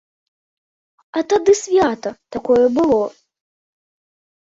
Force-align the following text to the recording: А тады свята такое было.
А 1.21 1.23
тады 1.35 1.51
свята 1.63 2.09
такое 2.39 2.65
было. 2.81 3.01